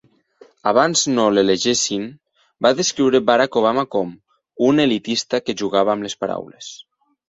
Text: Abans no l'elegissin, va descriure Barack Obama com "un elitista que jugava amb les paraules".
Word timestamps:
Abans 0.69 1.01
no 1.17 1.25
l'elegissin, 1.33 2.07
va 2.67 2.71
descriure 2.79 3.21
Barack 3.27 3.59
Obama 3.61 3.83
com 3.97 4.15
"un 4.69 4.85
elitista 4.87 5.43
que 5.47 5.57
jugava 5.63 5.95
amb 5.97 6.09
les 6.09 6.17
paraules". 6.25 6.73